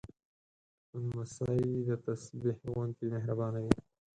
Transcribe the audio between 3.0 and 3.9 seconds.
مهربانه وي.